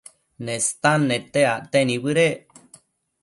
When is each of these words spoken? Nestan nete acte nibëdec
Nestan 0.45 1.01
nete 1.09 1.41
acte 1.53 1.79
nibëdec 1.87 2.39